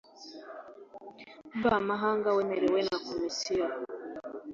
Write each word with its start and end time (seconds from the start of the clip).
mvamahanga 1.57 2.27
wemererwa 2.35 2.79
na 2.87 2.97
Komisiyo 3.07 3.65